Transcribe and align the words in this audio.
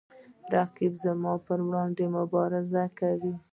رقیب 0.53 0.93
زما 1.03 1.33
په 1.45 1.53
وړاندې 1.67 2.03
مبارزه 2.17 2.83
کوي 2.99 3.33